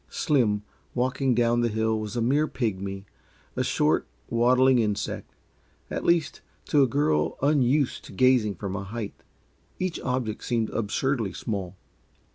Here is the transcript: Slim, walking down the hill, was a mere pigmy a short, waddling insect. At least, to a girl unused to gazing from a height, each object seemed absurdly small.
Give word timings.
Slim, 0.09 0.63
walking 0.95 1.35
down 1.35 1.61
the 1.61 1.67
hill, 1.69 1.99
was 1.99 2.15
a 2.15 2.23
mere 2.23 2.47
pigmy 2.47 3.05
a 3.55 3.63
short, 3.63 4.07
waddling 4.31 4.79
insect. 4.79 5.35
At 5.91 6.03
least, 6.03 6.41
to 6.69 6.81
a 6.81 6.87
girl 6.87 7.37
unused 7.43 8.05
to 8.05 8.11
gazing 8.11 8.55
from 8.55 8.75
a 8.75 8.83
height, 8.83 9.23
each 9.77 9.99
object 9.99 10.43
seemed 10.43 10.71
absurdly 10.71 11.33
small. 11.33 11.75